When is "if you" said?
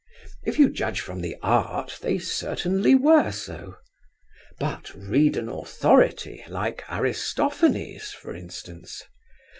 0.43-0.71